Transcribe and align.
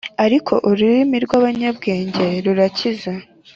Ariko 0.25 0.53
ururimi 0.69 1.17
rw’abanyabwenge 1.25 2.25
rurakiza 2.45 3.13